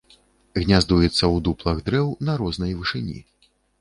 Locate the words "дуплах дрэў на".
1.47-2.39